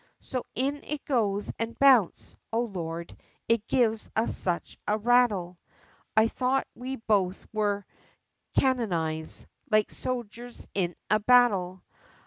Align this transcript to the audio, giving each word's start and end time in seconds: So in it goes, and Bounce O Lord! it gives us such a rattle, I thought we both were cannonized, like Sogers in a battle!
So 0.19 0.43
in 0.55 0.83
it 0.83 1.05
goes, 1.05 1.51
and 1.59 1.77
Bounce 1.77 2.35
O 2.51 2.61
Lord! 2.61 3.15
it 3.47 3.67
gives 3.67 4.09
us 4.15 4.35
such 4.35 4.75
a 4.87 4.97
rattle, 4.97 5.59
I 6.17 6.27
thought 6.27 6.65
we 6.73 6.95
both 6.95 7.45
were 7.53 7.85
cannonized, 8.57 9.45
like 9.69 9.89
Sogers 9.91 10.65
in 10.73 10.95
a 11.11 11.19
battle! 11.19 11.83